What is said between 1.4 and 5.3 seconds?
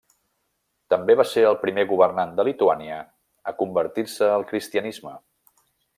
el primer governant de Lituània a convertir-se al cristianisme.